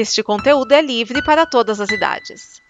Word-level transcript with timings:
Este 0.00 0.22
conteúdo 0.22 0.70
é 0.70 0.80
livre 0.80 1.20
para 1.24 1.44
todas 1.44 1.80
as 1.80 1.90
idades. 1.90 2.62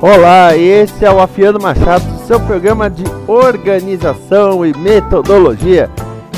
Olá, 0.00 0.56
esse 0.56 1.04
é 1.04 1.10
o 1.10 1.18
Afiano 1.18 1.58
Machado, 1.58 2.04
seu 2.24 2.38
programa 2.38 2.88
de 2.88 3.02
organização 3.26 4.64
e 4.64 4.72
metodologia. 4.78 5.90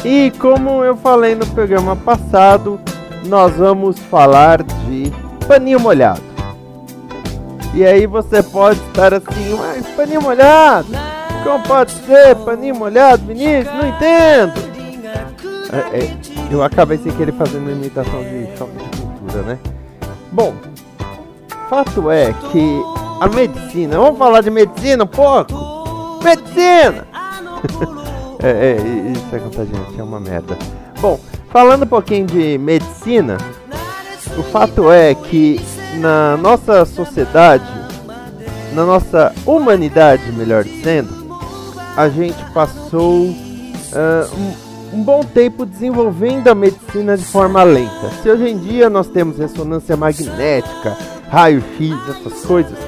E 0.03 0.33
como 0.39 0.83
eu 0.83 0.97
falei 0.97 1.35
no 1.35 1.47
programa 1.49 1.95
passado, 1.95 2.81
nós 3.27 3.55
vamos 3.55 3.99
falar 3.99 4.63
de 4.63 5.13
paninho 5.47 5.79
molhado. 5.79 6.26
E 7.77 7.85
aí 7.85 8.07
você 8.07 8.43
pode 8.43 8.81
estar 8.87 9.13
assim, 9.13 9.55
mas 9.55 9.87
paninho 9.89 10.23
molhado? 10.23 10.89
Como 11.45 11.62
pode 11.62 11.93
ser 11.93 12.34
paninho 12.37 12.75
molhado, 12.75 13.27
Vinícius? 13.27 13.67
Não 13.67 13.87
entendo. 13.87 14.55
É, 15.71 15.98
é, 15.98 16.17
eu 16.51 16.62
acabei 16.62 16.97
sem 16.97 17.12
querer 17.12 17.33
fazendo 17.33 17.65
uma 17.69 17.73
imitação 17.73 18.23
de 18.23 18.48
choque 18.57 18.73
de 18.79 19.03
cultura, 19.03 19.43
né? 19.43 19.59
Bom, 20.33 20.55
fato 21.69 22.11
é 22.11 22.33
que 22.51 22.81
a 23.20 23.29
medicina, 23.29 23.98
vamos 23.98 24.19
falar 24.19 24.41
de 24.41 24.51
medicina 24.51 25.05
um 25.05 25.06
pouco? 25.06 26.25
Medicina! 26.25 27.06
é, 28.43 28.48
é, 28.48 28.77
isso 29.12 29.37
é 29.37 29.39
contagiante, 29.39 30.01
é 30.01 30.03
uma 30.03 30.19
merda. 30.19 30.56
Bom, 30.98 31.20
falando 31.51 31.83
um 31.83 31.89
pouquinho 31.89 32.25
de 32.25 32.56
medicina, 32.56 33.37
o 34.39 34.43
fato 34.45 34.91
é 34.91 35.15
que 35.15 35.61
na 35.96 36.36
nossa 36.36 36.84
sociedade, 36.84 37.64
na 38.74 38.84
nossa 38.84 39.32
humanidade, 39.46 40.30
melhor 40.32 40.64
dizendo, 40.64 41.09
a 41.97 42.08
gente 42.08 42.42
passou 42.53 43.25
uh, 43.25 43.34
um, 44.92 44.98
um, 44.98 45.03
bom 45.03 45.22
tempo 45.25 45.64
desenvolvendo 45.64 46.48
a 46.48 46.55
medicina 46.55 47.16
de 47.16 47.25
forma 47.25 47.62
lenta. 47.62 48.11
Se 48.22 48.28
hoje 48.28 48.48
em 48.48 48.58
dia 48.58 48.91
nós 48.91 49.08
temos 49.08 49.38
ressonância 49.38 49.97
magnética, 49.97 50.97
raio-x, 51.30 51.97
essas 52.10 52.44
coisas, 52.44 52.78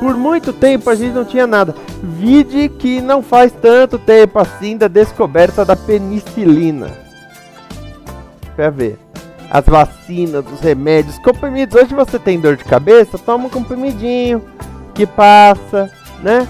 por 0.00 0.16
muito 0.16 0.52
tempo 0.52 0.90
a 0.90 0.94
gente 0.94 1.12
não 1.12 1.24
tinha 1.24 1.46
nada. 1.46 1.74
Vide 2.02 2.68
que 2.68 3.00
não 3.00 3.22
faz 3.22 3.52
tanto 3.52 3.98
tempo 3.98 4.38
assim 4.38 4.76
da 4.76 4.88
descoberta 4.88 5.64
da 5.64 5.76
penicilina. 5.76 6.88
Pra 8.56 8.70
ver 8.70 8.98
as 9.50 9.64
vacinas, 9.66 10.44
os 10.52 10.60
remédios, 10.60 11.18
comprimidos. 11.18 11.74
Hoje 11.74 11.92
você 11.92 12.18
tem 12.18 12.38
dor 12.38 12.56
de 12.56 12.64
cabeça, 12.64 13.18
toma 13.18 13.46
um 13.46 13.50
comprimidinho 13.50 14.42
que 14.94 15.04
passa, 15.04 15.90
né? 16.22 16.46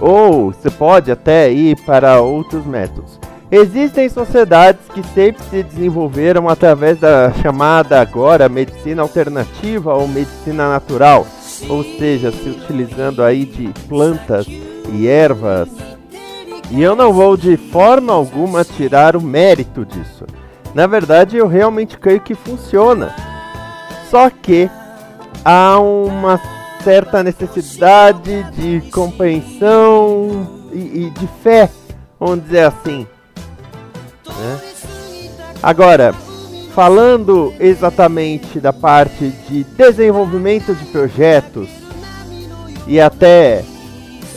Ou 0.00 0.50
você 0.50 0.70
pode 0.70 1.12
até 1.12 1.52
ir 1.52 1.76
para 1.84 2.20
outros 2.20 2.64
métodos. 2.64 3.20
Existem 3.50 4.08
sociedades 4.08 4.80
que 4.94 5.02
sempre 5.08 5.42
se 5.50 5.62
desenvolveram 5.62 6.48
através 6.48 6.98
da 6.98 7.30
chamada 7.42 8.00
agora 8.00 8.48
medicina 8.48 9.02
alternativa 9.02 9.92
ou 9.92 10.08
medicina 10.08 10.70
natural, 10.70 11.26
ou 11.68 11.84
seja, 11.84 12.32
se 12.32 12.48
utilizando 12.48 13.22
aí 13.22 13.44
de 13.44 13.68
plantas 13.86 14.46
e 14.90 15.06
ervas. 15.06 15.68
E 16.70 16.80
eu 16.80 16.96
não 16.96 17.12
vou 17.12 17.36
de 17.36 17.58
forma 17.58 18.14
alguma 18.14 18.64
tirar 18.64 19.14
o 19.14 19.20
mérito 19.20 19.84
disso. 19.84 20.24
Na 20.74 20.86
verdade, 20.86 21.36
eu 21.36 21.46
realmente 21.46 21.98
creio 21.98 22.20
que 22.20 22.34
funciona. 22.34 23.14
Só 24.10 24.30
que 24.30 24.70
há 25.44 25.78
uma 25.78 26.40
certa 26.82 27.22
necessidade 27.22 28.42
de 28.52 28.90
compreensão 28.90 30.68
e, 30.72 31.06
e 31.06 31.10
de 31.10 31.26
fé, 31.42 31.70
vamos 32.18 32.44
dizer 32.44 32.66
assim. 32.66 33.06
Né? 34.26 34.60
Agora, 35.62 36.12
falando 36.74 37.52
exatamente 37.60 38.58
da 38.58 38.72
parte 38.72 39.28
de 39.48 39.64
desenvolvimento 39.64 40.74
de 40.74 40.84
projetos 40.86 41.68
e 42.86 43.00
até 43.00 43.64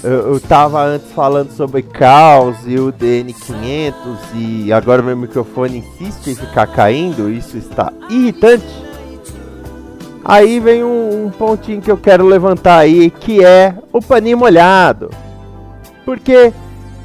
eu, 0.06 0.38
estava 0.38 0.84
antes 0.84 1.12
falando 1.12 1.52
sobre 1.52 1.82
caos 1.82 2.58
e 2.66 2.78
o 2.78 2.94
DN500 2.94 3.94
e 4.36 4.72
agora 4.72 5.02
meu 5.02 5.18
microfone 5.18 5.80
insiste 5.80 6.30
em 6.30 6.36
ficar 6.36 6.68
caindo, 6.68 7.30
isso 7.30 7.58
está 7.58 7.92
irritante. 8.10 8.86
Aí 10.24 10.60
vem 10.60 10.84
um, 10.84 11.26
um 11.26 11.32
pontinho 11.32 11.82
que 11.82 11.90
eu 11.90 11.98
quero 11.98 12.26
levantar 12.26 12.80
aí, 12.80 13.10
que 13.10 13.44
é 13.44 13.76
o 13.92 14.02
paninho 14.02 14.38
molhado. 14.38 15.10
Porque 16.04 16.54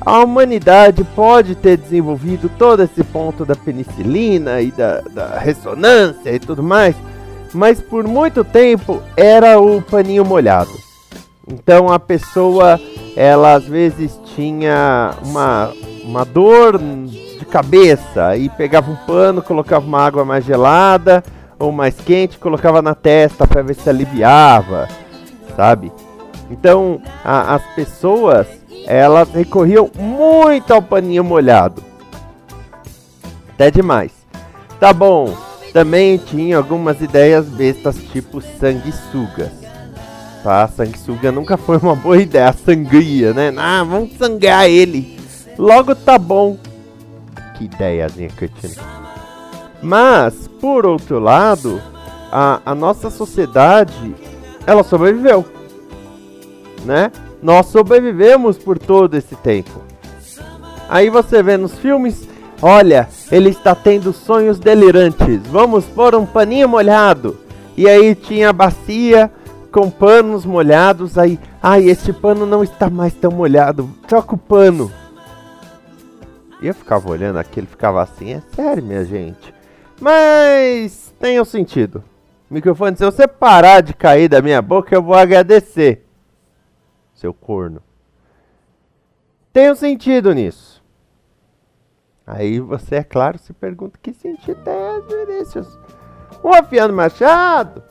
a 0.01 0.23
humanidade 0.23 1.03
pode 1.15 1.55
ter 1.55 1.79
desenvolvido 1.79 2.51
todo 2.59 2.83
esse 2.83 3.03
ponto 3.05 3.45
da 3.45 3.55
penicilina 3.55 4.61
e 4.61 4.71
da, 4.71 5.01
da 5.01 5.39
ressonância 5.39 6.35
e 6.35 6.39
tudo 6.39 6.63
mais, 6.63 6.95
mas 7.53 7.81
por 7.81 8.07
muito 8.07 8.45
tempo 8.45 9.03
era 9.17 9.59
o 9.59 9.81
paninho 9.81 10.25
molhado. 10.25 10.90
Então 11.51 11.89
a 11.89 11.99
pessoa, 11.99 12.81
ela 13.17 13.55
às 13.55 13.65
vezes 13.65 14.19
tinha 14.37 15.15
uma, 15.25 15.73
uma 16.05 16.25
dor 16.25 16.79
de 16.79 17.45
cabeça 17.45 18.37
e 18.37 18.49
pegava 18.49 18.91
um 18.91 18.97
pano, 18.97 19.43
colocava 19.43 19.85
uma 19.85 20.01
água 20.01 20.25
mais 20.25 20.45
gelada 20.45 21.25
ou 21.59 21.73
mais 21.73 21.97
quente, 21.97 22.39
colocava 22.39 22.81
na 22.81 22.95
testa 22.95 23.47
para 23.47 23.63
ver 23.63 23.75
se 23.75 23.91
aliviava, 23.91 24.89
sabe? 25.57 25.93
Então 26.49 27.03
a, 27.25 27.57
as 27.57 27.63
pessoas, 27.75 28.47
elas 28.87 29.29
recorriam 29.31 29.91
muito 29.99 30.73
ao 30.73 30.81
paninho 30.81 31.25
molhado. 31.25 31.83
Até 33.55 33.73
demais. 33.73 34.13
Tá 34.79 34.93
bom, 34.93 35.37
também 35.73 36.17
tinha 36.17 36.57
algumas 36.57 37.01
ideias 37.01 37.47
bestas 37.47 37.97
tipo 37.97 38.41
sanguessugas 38.41 39.60
Tá, 40.43 40.67
sanguessuga 40.69 41.31
nunca 41.31 41.57
foi 41.57 41.77
uma 41.77 41.95
boa 41.95 42.21
ideia. 42.21 42.53
Sangria, 42.53 43.35
né? 43.35 43.53
Ah, 43.57 43.85
vamos 43.85 44.17
sangrar 44.17 44.69
ele. 44.69 45.19
Logo 45.59 45.95
tá 45.95 46.19
bom. 46.19 46.57
Que 47.57 47.65
ideiazinha 47.65 48.31
cretina. 48.31 48.83
Mas, 49.83 50.49
por 50.61 50.87
outro 50.87 51.19
lado, 51.19 51.81
a, 52.33 52.61
a 52.65 52.75
nossa 52.75 53.11
sociedade, 53.11 54.15
ela 54.67 54.83
sobreviveu. 54.83 55.45
Né? 56.85 57.13
Nós 57.43 57.67
sobrevivemos 57.67 58.57
por 58.57 58.79
todo 58.79 59.17
esse 59.17 59.37
tempo. 59.37 59.83
Aí 60.89 61.11
você 61.11 61.43
vê 61.43 61.57
nos 61.57 61.79
filmes, 61.79 62.27
olha, 62.63 63.09
ele 63.31 63.51
está 63.51 63.75
tendo 63.75 64.13
sonhos 64.13 64.59
delirantes. 64.59 65.41
Vamos 65.47 65.85
pôr 65.85 66.15
um 66.15 66.25
paninho 66.25 66.69
molhado. 66.69 67.39
E 67.77 67.87
aí 67.89 68.15
tinha 68.15 68.51
a 68.51 68.55
bacia 68.55 69.31
com 69.71 69.91
panos 69.91 70.45
molhados, 70.45 71.17
aí, 71.17 71.39
ai, 71.63 71.85
esse 71.89 72.13
pano 72.13 72.45
não 72.45 72.63
está 72.63 72.91
mais 72.91 73.15
tão 73.15 73.31
molhado, 73.31 73.89
troca 74.07 74.35
o 74.35 74.39
pano. 74.39 74.93
E 76.61 76.67
eu 76.67 76.75
ficava 76.75 77.09
olhando 77.09 77.39
aquilo, 77.39 77.67
ficava 77.67 78.03
assim, 78.03 78.35
é 78.35 78.43
sério, 78.55 78.83
minha 78.83 79.05
gente. 79.05 79.55
Mas 80.01 81.15
tem 81.19 81.41
um 81.41 81.45
sentido. 81.45 82.05
Microfone, 82.51 82.97
se 82.97 83.05
você 83.05 83.29
parar 83.29 83.81
de 83.81 83.95
cair 83.95 84.29
da 84.29 84.43
minha 84.43 84.61
boca, 84.61 84.95
eu 84.95 85.03
vou 85.03 85.15
agradecer. 85.15 86.05
Seu 87.15 87.33
corno. 87.33 87.83
Tem 89.53 89.71
um 89.71 89.77
sentido 89.77 90.33
nisso. 90.35 90.83
Aí 92.27 92.61
você, 92.61 92.97
é 92.97 93.05
claro, 93.05 93.39
se 93.39 93.53
pergunta 93.53 93.99
que 94.03 94.13
sentido 94.13 94.61
é 94.67 94.99
esse, 94.99 95.27
Vinícius? 95.27 95.79
Um 96.43 96.53
afiando 96.53 96.95
machado 96.95 97.90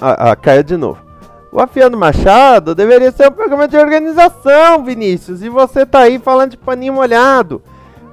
ah, 0.00 0.30
ah, 0.30 0.36
caiu 0.36 0.62
de 0.62 0.76
novo. 0.76 1.08
O 1.50 1.60
Afiando 1.60 1.96
Machado 1.96 2.74
deveria 2.74 3.10
ser 3.10 3.28
um 3.28 3.32
programa 3.32 3.66
de 3.66 3.76
organização, 3.76 4.84
Vinícius. 4.84 5.42
E 5.42 5.48
você 5.48 5.86
tá 5.86 6.00
aí 6.00 6.18
falando 6.18 6.52
de 6.52 6.56
paninho 6.56 6.92
molhado. 6.92 7.62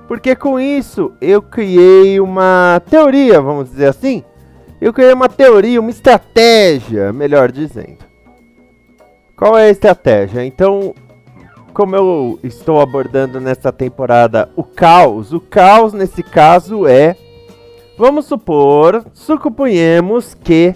Porque 0.07 0.35
com 0.35 0.59
isso 0.59 1.11
eu 1.19 1.41
criei 1.41 2.19
uma 2.19 2.81
teoria, 2.89 3.41
vamos 3.41 3.69
dizer 3.69 3.87
assim. 3.87 4.23
Eu 4.79 4.93
criei 4.93 5.13
uma 5.13 5.27
teoria, 5.27 5.79
uma 5.79 5.89
estratégia, 5.89 7.11
melhor 7.11 7.51
dizendo. 7.51 8.05
Qual 9.35 9.57
é 9.57 9.63
a 9.67 9.69
estratégia? 9.69 10.45
Então, 10.45 10.93
como 11.73 11.95
eu 11.95 12.39
estou 12.41 12.79
abordando 12.79 13.41
nessa 13.41 13.71
temporada 13.71 14.49
o 14.55 14.63
caos, 14.63 15.33
o 15.33 15.41
caos 15.41 15.91
nesse 15.93 16.23
caso 16.23 16.87
é. 16.87 17.17
Vamos 17.97 18.25
supor, 18.25 19.05
suponhamos 19.13 20.33
que 20.33 20.75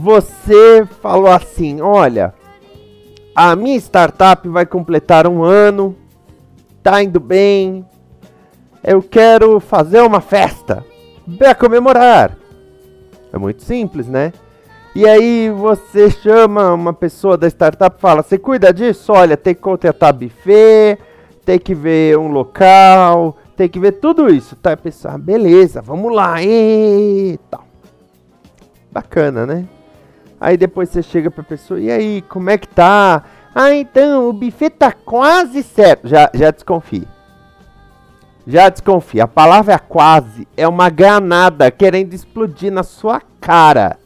você 0.00 0.86
falou 1.02 1.26
assim: 1.26 1.80
olha, 1.80 2.32
a 3.34 3.56
minha 3.56 3.76
startup 3.78 4.48
vai 4.48 4.64
completar 4.64 5.26
um 5.26 5.42
ano, 5.42 5.96
tá 6.84 7.02
indo 7.02 7.18
bem, 7.18 7.84
eu 8.84 9.02
quero 9.02 9.58
fazer 9.58 10.00
uma 10.00 10.20
festa 10.20 10.86
para 11.36 11.52
comemorar. 11.52 12.38
É 13.32 13.38
muito 13.38 13.64
simples, 13.64 14.06
né? 14.06 14.32
E 14.94 15.04
aí 15.04 15.50
você 15.50 16.08
chama 16.10 16.72
uma 16.72 16.92
pessoa 16.92 17.36
da 17.36 17.48
startup 17.48 17.96
e 17.98 18.00
fala, 18.00 18.22
você 18.22 18.38
cuida 18.38 18.72
disso? 18.72 19.12
Olha, 19.12 19.36
tem 19.36 19.52
que 19.52 19.60
contratar 19.60 20.12
buffet, 20.12 20.96
tem 21.44 21.58
que 21.58 21.74
ver 21.74 22.16
um 22.16 22.28
local, 22.28 23.36
tem 23.56 23.68
que 23.68 23.80
ver 23.80 23.92
tudo 23.92 24.32
isso. 24.32 24.54
Tá, 24.54 24.74
a 24.74 24.76
pessoa, 24.76 25.14
ah, 25.14 25.18
beleza, 25.18 25.82
vamos 25.82 26.14
lá, 26.14 26.40
e 26.40 27.36
tal. 27.50 27.64
Bacana, 28.92 29.44
né? 29.44 29.66
Aí 30.40 30.56
depois 30.56 30.88
você 30.88 31.02
chega 31.02 31.30
pra 31.30 31.42
pessoa, 31.42 31.80
e 31.80 31.90
aí, 31.90 32.22
como 32.22 32.50
é 32.50 32.56
que 32.56 32.68
tá? 32.68 33.24
Ah, 33.54 33.74
então, 33.74 34.28
o 34.28 34.32
buffet 34.32 34.70
tá 34.70 34.92
quase 34.92 35.62
certo. 35.62 36.06
Já, 36.06 36.30
já 36.32 36.50
desconfie. 36.50 37.08
Já 38.46 38.68
desconfie. 38.68 39.20
A 39.20 39.26
palavra 39.26 39.78
quase 39.78 40.46
é 40.56 40.66
uma 40.66 40.88
granada 40.88 41.70
querendo 41.70 42.14
explodir 42.14 42.72
na 42.72 42.82
sua 42.82 43.20
cara. 43.40 43.98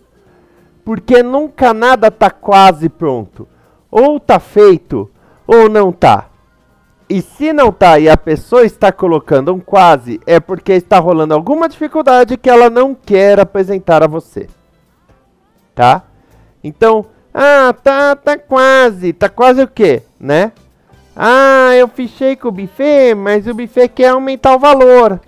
Porque 0.84 1.23
nunca 1.23 1.75
nada 1.75 2.11
tá 2.11 2.31
quase 2.31 2.88
pronto. 2.88 3.46
Ou 3.90 4.19
tá 4.19 4.40
feito, 4.40 5.11
ou 5.46 5.69
não 5.69 5.93
tá. 5.93 6.31
E 7.08 7.20
se 7.20 7.52
não 7.52 7.70
tá 7.70 7.99
e 7.99 8.08
a 8.08 8.17
pessoa 8.17 8.64
está 8.64 8.90
colocando 8.90 9.52
um 9.52 9.61
quase, 9.61 10.19
é 10.26 10.40
porque 10.40 10.73
está 10.73 10.99
rolando 10.99 11.35
alguma 11.35 11.69
dificuldade 11.69 12.38
que 12.38 12.49
ela 12.49 12.70
não 12.70 12.94
quer 12.94 13.38
apresentar 13.38 14.02
a 14.02 14.06
você. 14.06 14.49
Tá? 15.75 16.05
Então, 16.62 17.06
ah, 17.32 17.75
tá, 17.82 18.14
tá 18.14 18.38
quase. 18.38 19.12
Tá 19.12 19.29
quase 19.29 19.62
o 19.62 19.69
quê, 19.69 20.03
né? 20.20 20.53
Ah, 21.17 21.75
eu 21.75 21.88
fichei 21.88 22.37
com 22.37 22.49
o 22.49 22.53
buffet, 22.53 23.14
mas 23.14 23.47
o 23.47 23.55
buffet 23.55 23.88
quer 23.88 24.09
aumentar 24.09 24.55
o 24.55 24.59
valor. 24.59 25.20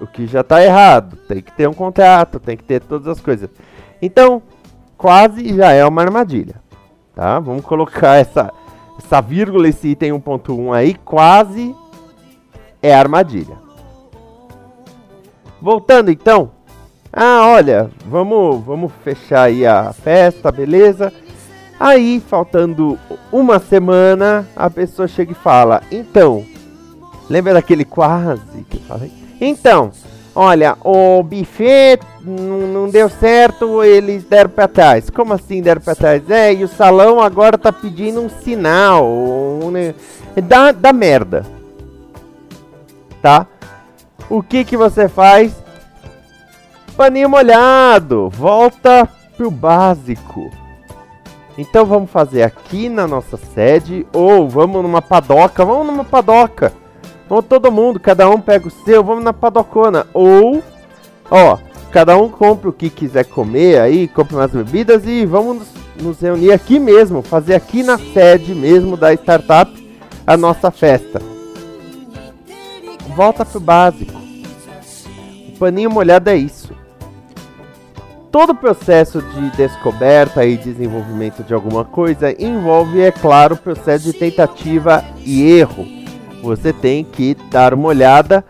O 0.00 0.06
que 0.06 0.26
já 0.26 0.42
tá 0.42 0.62
errado. 0.62 1.16
Tem 1.28 1.40
que 1.40 1.52
ter 1.52 1.68
um 1.68 1.74
contrato, 1.74 2.40
tem 2.40 2.56
que 2.56 2.64
ter 2.64 2.80
todas 2.80 3.06
as 3.06 3.20
coisas. 3.20 3.48
Então, 4.00 4.42
quase 4.96 5.54
já 5.54 5.72
é 5.72 5.84
uma 5.84 6.02
armadilha. 6.02 6.56
Tá? 7.14 7.38
Vamos 7.38 7.64
colocar 7.64 8.16
essa, 8.16 8.52
essa 8.98 9.20
vírgula, 9.20 9.68
esse 9.68 9.88
item 9.88 10.12
1.1 10.12 10.74
aí, 10.74 10.94
quase 10.94 11.74
é 12.82 12.94
armadilha. 12.94 13.56
Voltando 15.60 16.10
então. 16.10 16.50
Ah, 17.12 17.46
olha, 17.48 17.90
vamos, 18.06 18.64
vamos 18.64 18.90
fechar 19.04 19.42
aí 19.42 19.66
a 19.66 19.92
festa, 19.92 20.50
beleza? 20.50 21.12
Aí, 21.78 22.22
faltando 22.26 22.98
uma 23.30 23.58
semana, 23.58 24.48
a 24.56 24.70
pessoa 24.70 25.06
chega 25.06 25.32
e 25.32 25.34
fala: 25.34 25.82
Então, 25.90 26.42
lembra 27.28 27.52
daquele 27.52 27.84
quase 27.84 28.64
que 28.70 28.78
eu 28.78 28.82
falei? 28.82 29.12
Então, 29.38 29.90
olha, 30.34 30.74
o 30.82 31.22
buffet 31.22 32.00
não 32.24 32.88
deu 32.88 33.10
certo, 33.10 33.82
eles 33.82 34.24
deram 34.24 34.48
pra 34.48 34.66
trás. 34.66 35.10
Como 35.10 35.34
assim 35.34 35.60
deram 35.60 35.82
pra 35.82 35.94
trás? 35.94 36.30
É, 36.30 36.54
e 36.54 36.64
o 36.64 36.68
salão 36.68 37.20
agora 37.20 37.58
tá 37.58 37.70
pedindo 37.70 38.22
um 38.22 38.30
sinal. 38.30 39.04
Um, 39.04 39.70
dá, 40.44 40.72
dá 40.72 40.94
merda. 40.94 41.44
Tá? 43.20 43.46
O 44.30 44.42
que 44.42 44.64
que 44.64 44.78
você 44.78 45.08
faz? 45.08 45.61
Paninho 46.96 47.28
molhado, 47.28 48.28
volta 48.28 49.08
pro 49.36 49.50
básico 49.50 50.50
então 51.56 51.84
vamos 51.84 52.10
fazer 52.10 52.42
aqui 52.42 52.88
na 52.88 53.06
nossa 53.06 53.36
sede 53.36 54.06
ou 54.12 54.48
vamos 54.48 54.82
numa 54.82 55.02
padoca, 55.02 55.64
vamos 55.64 55.86
numa 55.86 56.04
padoca. 56.04 56.72
Vamos 57.28 57.46
todo 57.46 57.72
mundo, 57.72 58.00
cada 58.00 58.28
um 58.28 58.40
pega 58.40 58.68
o 58.68 58.70
seu, 58.70 59.04
vamos 59.04 59.24
na 59.24 59.32
padocona. 59.32 60.06
Ou, 60.14 60.62
ó, 61.30 61.58
cada 61.90 62.16
um 62.16 62.28
compra 62.28 62.70
o 62.70 62.72
que 62.72 62.88
quiser 62.88 63.24
comer 63.24 63.80
aí, 63.80 64.08
compra 64.08 64.36
umas 64.36 64.50
bebidas 64.50 65.06
e 65.06 65.26
vamos 65.26 65.58
nos, 65.58 65.68
nos 66.02 66.20
reunir 66.20 66.52
aqui 66.52 66.78
mesmo, 66.78 67.22
fazer 67.22 67.54
aqui 67.54 67.82
na 67.82 67.98
sede 67.98 68.54
mesmo 68.54 68.96
da 68.96 69.12
startup 69.12 69.70
a 70.26 70.36
nossa 70.36 70.70
festa. 70.70 71.20
Volta 73.14 73.44
pro 73.44 73.60
básico. 73.60 74.20
O 75.48 75.58
paninho 75.58 75.90
molhado 75.90 76.30
é 76.30 76.36
isso 76.36 76.81
todo 78.32 78.52
o 78.52 78.54
processo 78.54 79.20
de 79.20 79.50
descoberta 79.50 80.44
e 80.46 80.56
desenvolvimento 80.56 81.44
de 81.44 81.52
alguma 81.52 81.84
coisa 81.84 82.34
envolve, 82.42 83.02
é 83.02 83.12
claro, 83.12 83.54
o 83.54 83.58
processo 83.58 84.10
de 84.10 84.14
tentativa 84.14 85.04
e 85.18 85.42
erro. 85.42 85.86
Você 86.42 86.72
tem 86.72 87.04
que 87.04 87.36
dar 87.50 87.74
uma 87.74 87.88
olhada 87.88 88.42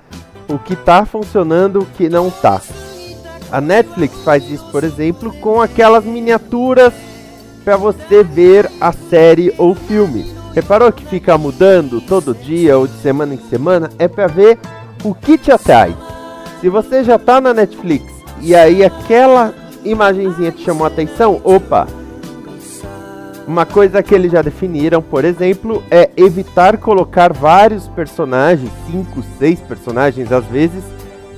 o 0.49 0.56
que 0.58 0.75
está 0.75 1.05
funcionando, 1.05 1.81
o 1.81 1.87
que 1.87 2.08
não 2.08 2.29
está. 2.29 2.61
A 3.50 3.61
Netflix 3.61 4.14
faz 4.23 4.49
isso, 4.49 4.64
por 4.70 4.84
exemplo, 4.84 5.32
com 5.40 5.61
aquelas 5.61 6.05
miniaturas 6.05 6.94
para 7.64 7.76
você 7.76 8.23
ver 8.23 8.70
a 8.81 8.93
série 8.93 9.52
ou 9.58 9.75
filme. 9.75 10.32
Reparou 10.55 10.93
que 10.93 11.05
fica 11.05 11.37
mudando 11.37 12.00
todo 12.00 12.34
dia 12.34 12.79
ou 12.79 12.87
de 12.87 12.96
semana 13.00 13.34
em 13.34 13.40
semana? 13.49 13.90
É 13.99 14.06
para 14.06 14.26
ver 14.26 14.58
o 15.02 15.14
que 15.14 15.37
te 15.37 15.50
atrai. 15.50 15.94
Se 16.61 16.69
você 16.69 17.02
já 17.02 17.17
está 17.17 17.40
na 17.40 17.52
Netflix 17.52 18.05
e 18.40 18.55
aí 18.55 18.84
aquela 18.84 19.61
imagenzinha 19.84 20.52
te 20.52 20.62
chamou 20.62 20.84
a 20.84 20.88
atenção, 20.88 21.40
opa! 21.44 21.87
Uma 23.46 23.67
coisa 23.67 24.02
que 24.02 24.14
eles 24.14 24.31
já 24.31 24.40
definiram, 24.40 25.02
por 25.02 25.25
exemplo, 25.25 25.82
é 25.90 26.08
evitar 26.17 26.76
colocar 26.79 27.32
vários 27.32 27.88
personagens, 27.88 28.70
5, 28.90 29.23
6 29.38 29.61
personagens 29.61 30.31
às 30.31 30.44
vezes, 30.46 30.84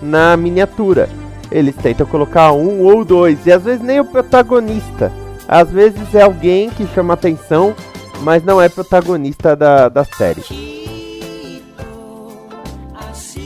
na 0.02 0.36
miniatura. 0.36 1.08
Eles 1.50 1.74
tentam 1.76 2.06
colocar 2.06 2.52
um 2.52 2.82
ou 2.82 3.04
dois, 3.04 3.46
e 3.46 3.52
às 3.52 3.62
vezes 3.62 3.82
nem 3.82 4.00
o 4.00 4.04
protagonista. 4.04 5.10
Às 5.48 5.70
vezes 5.70 6.14
é 6.14 6.22
alguém 6.22 6.68
que 6.70 6.86
chama 6.88 7.14
atenção, 7.14 7.74
mas 8.22 8.44
não 8.44 8.60
é 8.60 8.68
protagonista 8.68 9.56
da, 9.56 9.88
da 9.88 10.04
série. 10.04 10.42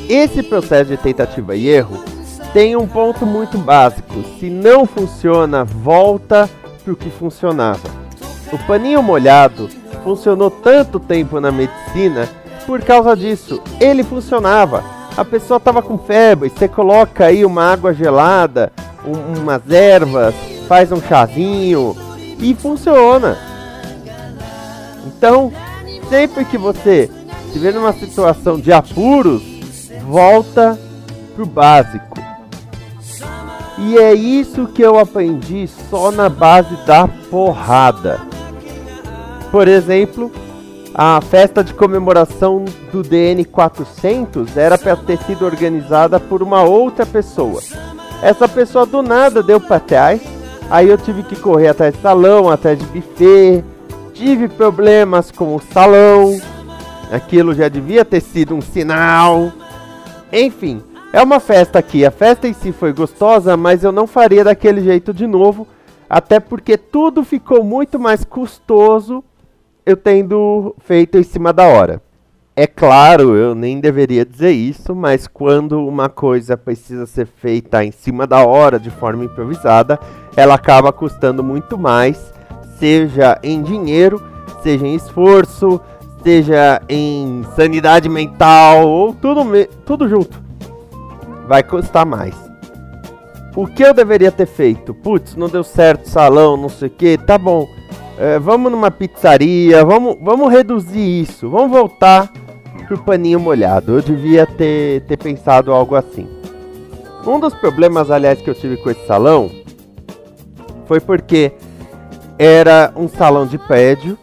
Esse 0.09 0.43
processo 0.43 0.91
de 0.91 0.97
tentativa 0.97 1.55
e 1.55 1.69
erro 1.69 2.18
tem 2.53 2.77
um 2.77 2.87
ponto 2.87 3.27
muito 3.27 3.59
básico. 3.59 4.23
Se 4.39 4.49
não 4.49 4.87
funciona, 4.87 5.65
volta 5.65 6.49
para 6.83 6.93
o 6.93 6.97
que 6.97 7.11
funcionava. 7.11 7.89
O 8.53 8.59
paninho 8.67 9.03
molhado 9.03 9.69
funcionou 10.03 10.51
tanto 10.51 10.99
tempo 10.99 11.41
na 11.41 11.53
medicina 11.53 12.29
por 12.67 12.81
causa 12.83 13.17
disso. 13.17 13.63
Ele 13.81 14.03
funcionava. 14.03 14.83
A 15.17 15.25
pessoa 15.25 15.59
estava 15.59 15.83
com 15.83 15.99
febre, 15.99 16.49
você 16.49 16.69
coloca 16.69 17.27
aí 17.27 17.45
uma 17.45 17.73
água 17.73 17.93
gelada, 17.93 18.73
um, 19.05 19.41
umas 19.41 19.69
ervas, 19.69 20.35
faz 20.69 20.93
um 20.93 21.03
chazinho 21.03 21.97
e 22.39 22.55
funciona. 22.55 23.37
Então, 25.05 25.53
sempre 26.09 26.45
que 26.45 26.57
você 26.57 27.11
estiver 27.47 27.75
numa 27.75 27.93
situação 27.93 28.61
de 28.61 28.73
apuros, 28.73 29.43
volta 30.07 30.79
pro 31.35 31.47
básico. 31.47 32.08
E 33.81 33.97
é 33.97 34.13
isso 34.13 34.67
que 34.67 34.83
eu 34.83 34.99
aprendi 34.99 35.69
só 35.89 36.11
na 36.11 36.29
base 36.29 36.75
da 36.85 37.07
porrada. 37.31 38.21
Por 39.51 39.69
exemplo, 39.69 40.31
a 40.95 41.21
festa 41.21 41.63
de 41.63 41.73
comemoração 41.73 42.65
do 42.93 43.03
DN 43.03 43.45
400 43.45 44.57
era 44.57 44.77
para 44.77 44.97
ter 44.97 45.17
sido 45.19 45.45
organizada 45.45 46.19
por 46.19 46.43
uma 46.43 46.63
outra 46.65 47.07
pessoa. 47.07 47.63
Essa 48.21 48.49
pessoa 48.49 48.85
do 48.85 49.01
nada 49.01 49.43
deu 49.43 49.61
para 49.61 49.79
trás, 49.79 50.21
aí 50.69 50.89
eu 50.89 50.99
tive 50.99 51.23
que 51.23 51.37
correr 51.37 51.69
atrás 51.69 51.95
de 51.95 52.03
salão, 52.03 52.51
atrás 52.51 52.77
de 52.77 52.85
buffet, 52.87 53.65
tive 54.13 54.49
problemas 54.49 55.31
com 55.31 55.55
o 55.55 55.63
salão, 55.73 56.41
aquilo 57.13 57.55
já 57.55 57.69
devia 57.69 58.05
ter 58.05 58.21
sido 58.21 58.57
um 58.57 58.61
sinal. 58.61 59.53
Enfim, 60.33 60.83
é 61.13 61.23
uma 61.23 61.41
festa 61.41 61.79
aqui. 61.79 62.05
A 62.05 62.11
festa 62.11 62.47
em 62.47 62.53
si 62.53 62.73
foi 62.73 62.93
gostosa, 62.93 63.57
mas 63.57 63.83
eu 63.83 63.93
não 63.93 64.07
faria 64.07 64.45
daquele 64.45 64.83
jeito 64.83 65.13
de 65.13 65.27
novo. 65.27 65.67
Até 66.09 66.41
porque 66.41 66.77
tudo 66.77 67.25
ficou 67.25 67.63
muito 67.63 67.99
mais 67.99 68.25
custoso 68.25 69.23
eu 69.85 69.97
tendo 69.97 70.75
feito 70.81 71.17
em 71.17 71.23
cima 71.23 71.53
da 71.53 71.67
hora. 71.67 72.03
É 72.55 72.67
claro, 72.67 73.37
eu 73.37 73.55
nem 73.55 73.81
deveria 73.81 74.25
dizer 74.25 74.51
isso, 74.51 74.95
mas 74.95 75.27
quando 75.27 75.87
uma 75.87 76.09
coisa 76.09 76.57
precisa 76.57 77.07
ser 77.07 77.27
feita 77.27 77.85
em 77.85 77.93
cima 77.93 78.27
da 78.27 78.45
hora, 78.45 78.79
de 78.79 78.91
forma 78.91 79.25
improvisada, 79.25 79.99
ela 80.37 80.55
acaba 80.55 80.93
custando 80.93 81.43
muito 81.43 81.79
mais, 81.79 82.35
seja 82.79 83.39
em 83.43 83.63
dinheiro, 83.63 84.21
seja 84.63 84.87
em 84.87 84.95
esforço, 84.95 85.81
seja 86.23 86.83
em 86.89 87.47
sanidade 87.55 88.09
mental, 88.09 88.87
ou 88.89 89.15
tudo, 89.15 89.43
tudo 89.87 90.09
junto 90.09 90.48
vai 91.49 91.63
custar 91.63 92.05
mais. 92.05 92.35
O 93.57 93.67
que 93.67 93.83
eu 93.83 93.95
deveria 93.95 94.31
ter 94.31 94.47
feito? 94.47 94.93
Putz, 94.93 95.35
não 95.35 95.49
deu 95.49 95.65
certo 95.65 96.09
salão, 96.09 96.57
não 96.57 96.69
sei 96.69 96.89
o 96.89 96.91
que, 96.91 97.17
tá 97.17 97.39
bom. 97.39 97.67
É, 98.19 98.39
vamos 98.39 98.71
numa 98.71 98.91
pizzaria, 98.91 99.85
vamos, 99.85 100.17
vamos 100.21 100.53
reduzir 100.53 101.23
isso, 101.23 101.49
vamos 101.49 101.71
voltar 101.71 102.31
pro 102.87 102.99
paninho 102.99 103.41
molhado. 103.41 103.95
Eu 103.95 104.03
devia 104.03 104.47
ter, 104.47 105.01
ter 105.07 105.17
pensado 105.17 105.73
algo 105.73 105.95
assim. 105.95 106.29
Um 107.27 107.41
dos 107.41 107.55
problemas, 107.55 108.11
aliás, 108.11 108.41
que 108.41 108.49
eu 108.49 108.55
tive 108.55 108.77
com 108.77 108.91
esse 108.91 109.07
salão 109.07 109.51
foi 110.87 111.01
porque 111.01 111.53
era 112.39 112.93
um 112.97 113.09
salão 113.09 113.47
de 113.47 113.59
prédio 113.59 114.17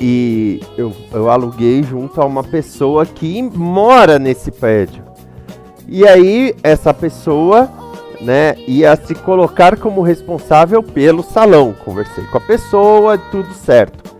e 0.00 0.60
eu, 0.76 0.92
eu 1.12 1.28
aluguei 1.28 1.82
junto 1.82 2.20
a 2.20 2.24
uma 2.24 2.44
pessoa 2.44 3.04
que 3.04 3.42
mora 3.42 4.18
nesse 4.18 4.50
prédio. 4.50 5.07
E 5.88 6.06
aí 6.06 6.54
essa 6.62 6.92
pessoa, 6.92 7.70
né, 8.20 8.54
ia 8.66 8.94
se 8.94 9.14
colocar 9.14 9.78
como 9.78 10.02
responsável 10.02 10.82
pelo 10.82 11.22
salão. 11.22 11.74
Conversei 11.84 12.24
com 12.24 12.36
a 12.36 12.42
pessoa, 12.42 13.16
tudo 13.16 13.52
certo. 13.54 14.14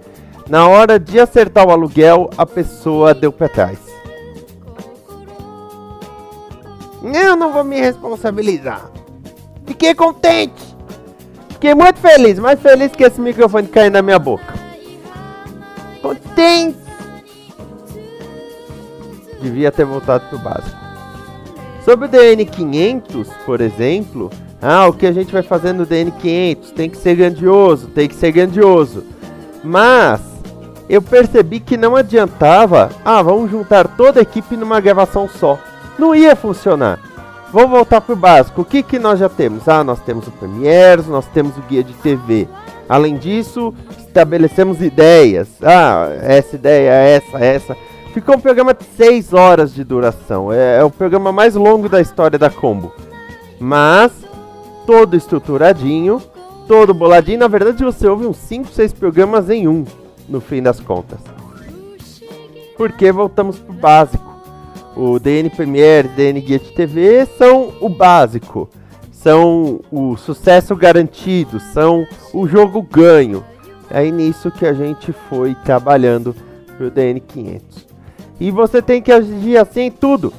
Na 0.48 0.66
hora 0.66 0.98
de 0.98 1.20
acertar 1.20 1.68
o 1.68 1.70
aluguel, 1.70 2.30
a 2.38 2.46
pessoa 2.46 3.12
deu 3.12 3.30
para 3.30 3.50
trás. 3.50 3.78
Eu 7.02 7.36
não 7.36 7.52
vou 7.52 7.62
me 7.62 7.78
responsabilizar. 7.78 8.90
Fiquei 9.66 9.94
contente. 9.94 10.76
Fiquei 11.50 11.74
muito 11.74 11.98
feliz, 12.00 12.38
mais 12.38 12.58
feliz 12.60 12.92
que 12.92 13.04
esse 13.04 13.20
microfone 13.20 13.68
cair 13.68 13.90
na 13.90 14.00
minha 14.00 14.18
boca. 14.18 14.54
Contente. 16.00 16.78
Devia 19.42 19.70
ter 19.70 19.84
voltado 19.84 20.24
pro 20.28 20.38
básico. 20.38 20.87
Sobre 21.88 22.04
o 22.04 22.08
DN500, 22.10 23.28
por 23.46 23.62
exemplo, 23.62 24.30
ah, 24.60 24.86
o 24.88 24.92
que 24.92 25.06
a 25.06 25.12
gente 25.12 25.32
vai 25.32 25.42
fazer 25.42 25.72
no 25.72 25.86
DN500 25.86 26.72
tem 26.76 26.90
que 26.90 26.98
ser 26.98 27.14
grandioso, 27.16 27.86
tem 27.86 28.06
que 28.06 28.14
ser 28.14 28.30
grandioso. 28.30 29.04
Mas 29.64 30.20
eu 30.86 31.00
percebi 31.00 31.60
que 31.60 31.78
não 31.78 31.96
adiantava, 31.96 32.90
ah, 33.02 33.22
vamos 33.22 33.50
juntar 33.50 33.88
toda 33.96 34.20
a 34.20 34.22
equipe 34.22 34.54
numa 34.54 34.80
gravação 34.80 35.26
só. 35.26 35.58
Não 35.98 36.14
ia 36.14 36.36
funcionar. 36.36 37.00
Vamos 37.50 37.70
voltar 37.70 38.02
pro 38.02 38.14
básico. 38.14 38.60
O 38.60 38.66
que, 38.66 38.82
que 38.82 38.98
nós 38.98 39.18
já 39.18 39.30
temos? 39.30 39.66
Ah, 39.66 39.82
nós 39.82 40.00
temos 40.00 40.28
o 40.28 40.32
Premiere, 40.32 41.00
nós 41.08 41.24
temos 41.28 41.56
o 41.56 41.62
guia 41.62 41.82
de 41.82 41.94
TV. 41.94 42.46
Além 42.86 43.16
disso, 43.16 43.72
estabelecemos 43.96 44.82
ideias. 44.82 45.48
Ah, 45.62 46.10
essa 46.20 46.54
ideia, 46.54 46.90
essa, 46.90 47.38
essa. 47.38 47.76
Ficou 48.12 48.36
um 48.36 48.40
programa 48.40 48.74
de 48.74 48.84
6 48.84 49.32
horas 49.32 49.74
de 49.74 49.84
duração. 49.84 50.52
É, 50.52 50.78
é 50.78 50.84
o 50.84 50.90
programa 50.90 51.30
mais 51.30 51.54
longo 51.54 51.88
da 51.88 52.00
história 52.00 52.38
da 52.38 52.50
Combo. 52.50 52.92
Mas, 53.60 54.12
todo 54.86 55.16
estruturadinho, 55.16 56.22
todo 56.66 56.94
boladinho. 56.94 57.38
Na 57.38 57.48
verdade, 57.48 57.84
você 57.84 58.08
ouve 58.08 58.26
uns 58.26 58.38
5, 58.38 58.68
6 58.68 58.92
programas 58.92 59.50
em 59.50 59.68
um, 59.68 59.84
no 60.28 60.40
fim 60.40 60.62
das 60.62 60.80
contas. 60.80 61.18
Porque 62.76 63.12
voltamos 63.12 63.58
pro 63.58 63.72
básico. 63.72 64.26
O 64.96 65.18
DN 65.18 65.48
Premiere, 65.50 66.08
DN 66.08 66.40
Guia 66.40 66.58
TV 66.58 67.24
são 67.38 67.72
o 67.80 67.88
básico, 67.88 68.68
são 69.12 69.80
o 69.92 70.16
sucesso 70.16 70.74
garantido, 70.74 71.60
são 71.60 72.04
o 72.34 72.48
jogo 72.48 72.82
ganho. 72.82 73.44
É 73.88 74.10
nisso 74.10 74.50
que 74.50 74.66
a 74.66 74.72
gente 74.72 75.12
foi 75.12 75.54
trabalhando 75.64 76.34
pro 76.76 76.90
DN 76.90 77.20
500. 77.20 77.87
E 78.40 78.50
você 78.50 78.80
tem 78.80 79.02
que 79.02 79.12
agir 79.12 79.56
assim 79.56 79.82
em 79.82 79.90
tudo. 79.90 80.32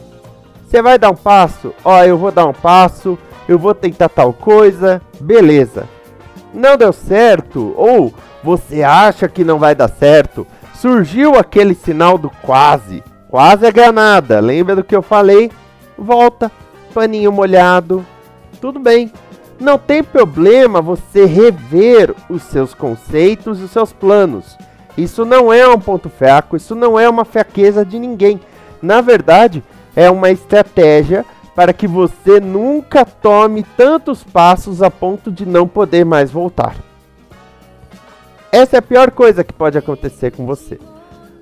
Você 0.68 0.82
vai 0.82 0.98
dar 0.98 1.10
um 1.10 1.16
passo, 1.16 1.74
ó, 1.84 2.04
eu 2.04 2.18
vou 2.18 2.32
dar 2.32 2.46
um 2.46 2.54
passo, 2.54 3.18
eu 3.48 3.58
vou 3.58 3.74
tentar 3.74 4.10
tal 4.10 4.32
coisa, 4.32 5.02
beleza. 5.20 5.88
Não 6.54 6.78
deu 6.78 6.94
certo, 6.94 7.74
ou 7.76 8.14
você 8.44 8.84
acha 8.84 9.28
que 9.28 9.44
não 9.44 9.58
vai 9.58 9.74
dar 9.74 9.90
certo, 9.90 10.46
surgiu 10.74 11.36
aquele 11.36 11.74
sinal 11.74 12.18
do 12.18 12.30
quase 12.30 13.04
Quase 13.30 13.68
a 13.68 13.72
granada. 13.72 14.40
Lembra 14.40 14.76
do 14.76 14.84
que 14.84 14.96
eu 14.96 15.04
falei? 15.04 15.52
Volta, 15.96 16.52
paninho 16.94 17.32
molhado. 17.32 18.04
Tudo 18.60 18.80
bem. 18.80 19.12
Não 19.60 19.78
tem 19.78 20.04
problema 20.04 20.82
você 20.82 21.26
rever 21.26 22.16
os 22.28 22.42
seus 22.44 22.74
conceitos 22.74 23.60
e 23.60 23.64
os 23.64 23.72
seus 23.72 23.94
planos. 23.94 24.58
Isso 24.98 25.26
não 25.26 25.52
é 25.52 25.68
um 25.68 25.80
ponto 25.80 26.10
fraco, 26.10 26.58
isso 26.58 26.76
não 26.76 27.00
é 27.00 27.08
uma 27.10 27.26
fraqueza 27.26 27.86
de 27.86 27.98
ninguém. 28.00 28.40
Na 28.82 29.02
verdade, 29.02 29.64
é 29.96 30.10
uma 30.10 30.30
estratégia 30.30 31.26
para 31.56 31.74
que 31.74 31.88
você 31.88 32.40
nunca 32.40 33.06
tome 33.06 33.64
tantos 33.76 34.24
passos 34.24 34.82
a 34.82 34.90
ponto 34.90 35.32
de 35.32 35.46
não 35.46 35.68
poder 35.68 36.06
mais 36.06 36.32
voltar. 36.32 36.76
Essa 38.52 38.78
é 38.78 38.80
a 38.80 38.82
pior 38.82 39.12
coisa 39.12 39.44
que 39.44 39.54
pode 39.54 39.78
acontecer 39.78 40.32
com 40.32 40.46
você 40.46 40.80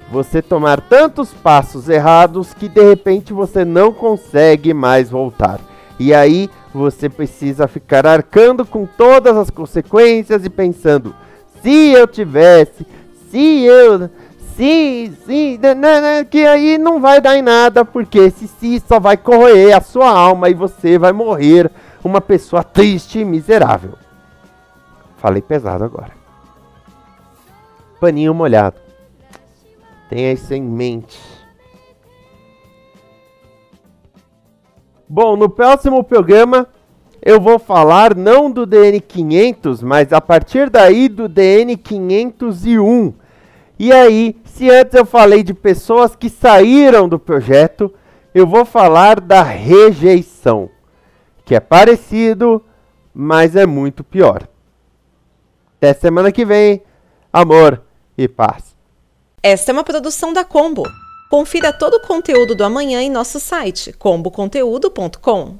você 0.09 0.41
tomar 0.41 0.81
tantos 0.81 1.33
passos 1.33 1.89
errados 1.89 2.53
que 2.53 2.69
de 2.69 2.81
repente 2.81 3.33
você 3.33 3.65
não 3.65 3.91
consegue 3.91 4.73
mais 4.73 5.09
voltar. 5.09 5.59
E 5.99 6.13
aí 6.13 6.49
você 6.73 7.09
precisa 7.09 7.67
ficar 7.67 8.05
arcando 8.05 8.65
com 8.65 8.85
todas 8.85 9.35
as 9.35 9.49
consequências 9.49 10.45
e 10.45 10.49
pensando: 10.49 11.13
se 11.61 11.91
eu 11.91 12.07
tivesse, 12.07 12.85
se 13.29 13.63
eu. 13.63 14.09
Se, 14.55 15.13
se, 15.23 15.59
né, 15.61 15.75
né, 15.75 16.01
né, 16.01 16.23
que 16.23 16.43
aí 16.43 16.79
não 16.79 16.99
vai 16.99 17.21
dar 17.21 17.37
em 17.37 17.43
nada, 17.43 17.85
porque 17.85 18.17
esse 18.17 18.47
se 18.47 18.79
só 18.79 18.99
vai 18.99 19.15
corroer 19.15 19.77
a 19.77 19.81
sua 19.81 20.09
alma 20.09 20.49
e 20.49 20.55
você 20.55 20.97
vai 20.97 21.11
morrer 21.11 21.69
uma 22.03 22.19
pessoa 22.19 22.63
triste 22.63 23.19
e 23.19 23.25
miserável. 23.25 23.93
Falei 25.17 25.43
pesado 25.43 25.83
agora. 25.83 26.11
Paninho 27.99 28.33
molhado. 28.33 28.77
Tenha 30.09 30.31
isso 30.33 30.53
em 30.53 30.61
mente. 30.61 31.19
Bom, 35.07 35.35
no 35.35 35.49
próximo 35.49 36.03
programa 36.03 36.67
eu 37.21 37.39
vou 37.39 37.59
falar 37.59 38.15
não 38.15 38.51
do 38.51 38.65
DN500, 38.65 39.81
mas 39.81 40.13
a 40.13 40.21
partir 40.21 40.69
daí 40.69 41.09
do 41.09 41.29
DN501. 41.29 43.13
E 43.79 43.91
aí, 43.91 44.35
se 44.45 44.69
antes 44.69 44.93
eu 44.95 45.05
falei 45.05 45.43
de 45.43 45.53
pessoas 45.53 46.15
que 46.15 46.29
saíram 46.29 47.07
do 47.07 47.19
projeto, 47.19 47.93
eu 48.33 48.47
vou 48.47 48.65
falar 48.65 49.19
da 49.19 49.43
rejeição, 49.43 50.69
que 51.45 51.55
é 51.55 51.59
parecido, 51.59 52.63
mas 53.13 53.55
é 53.55 53.65
muito 53.65 54.03
pior. 54.03 54.47
Até 55.77 55.93
semana 55.93 56.31
que 56.31 56.43
vem, 56.43 56.81
amor 57.31 57.83
e 58.17 58.27
paz. 58.27 58.75
Esta 59.43 59.71
é 59.71 59.73
uma 59.73 59.83
produção 59.83 60.33
da 60.33 60.43
Combo. 60.43 60.83
Confira 61.29 61.71
todo 61.71 61.95
o 61.95 62.01
conteúdo 62.01 62.55
do 62.55 62.63
amanhã 62.63 63.01
em 63.01 63.11
nosso 63.11 63.39
site 63.39 63.93
comboconteúdo.com. 63.93 65.57